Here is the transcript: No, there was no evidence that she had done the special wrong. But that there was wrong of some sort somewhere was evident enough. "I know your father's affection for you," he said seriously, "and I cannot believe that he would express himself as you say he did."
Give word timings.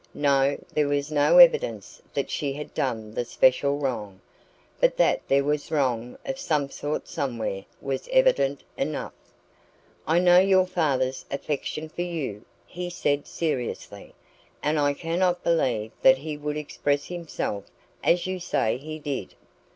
No, 0.17 0.57
there 0.73 0.87
was 0.87 1.11
no 1.11 1.37
evidence 1.37 2.01
that 2.15 2.31
she 2.31 2.53
had 2.53 2.73
done 2.73 3.11
the 3.13 3.23
special 3.23 3.77
wrong. 3.77 4.19
But 4.79 4.97
that 4.97 5.21
there 5.27 5.43
was 5.43 5.69
wrong 5.69 6.17
of 6.25 6.39
some 6.39 6.71
sort 6.71 7.07
somewhere 7.07 7.65
was 7.79 8.09
evident 8.11 8.63
enough. 8.75 9.13
"I 10.07 10.17
know 10.17 10.39
your 10.39 10.65
father's 10.65 11.23
affection 11.29 11.87
for 11.87 12.01
you," 12.01 12.43
he 12.65 12.89
said 12.89 13.27
seriously, 13.27 14.15
"and 14.63 14.79
I 14.79 14.95
cannot 14.95 15.43
believe 15.43 15.91
that 16.01 16.17
he 16.17 16.35
would 16.35 16.57
express 16.57 17.05
himself 17.05 17.65
as 18.03 18.25
you 18.25 18.39
say 18.39 18.77
he 18.77 18.97
did." 18.97 19.35